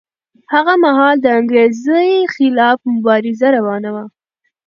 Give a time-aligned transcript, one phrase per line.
[0.53, 4.05] هغه مهال د انګریزۍ خلاف مبارزه روانه وه.